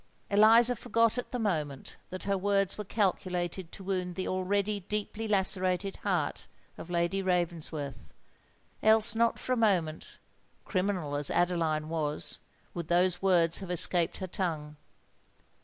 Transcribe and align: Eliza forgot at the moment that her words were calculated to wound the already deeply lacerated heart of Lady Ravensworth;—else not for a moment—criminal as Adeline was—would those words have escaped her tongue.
Eliza 0.31 0.75
forgot 0.75 1.19
at 1.19 1.29
the 1.29 1.37
moment 1.37 1.95
that 2.09 2.23
her 2.23 2.35
words 2.35 2.75
were 2.75 2.83
calculated 2.83 3.71
to 3.71 3.83
wound 3.83 4.15
the 4.15 4.27
already 4.27 4.79
deeply 4.79 5.27
lacerated 5.27 5.97
heart 5.97 6.47
of 6.75 6.89
Lady 6.89 7.21
Ravensworth;—else 7.21 9.13
not 9.13 9.37
for 9.37 9.53
a 9.53 9.57
moment—criminal 9.57 11.15
as 11.15 11.29
Adeline 11.29 11.87
was—would 11.87 12.87
those 12.87 13.21
words 13.21 13.59
have 13.59 13.69
escaped 13.69 14.17
her 14.17 14.25
tongue. 14.25 14.75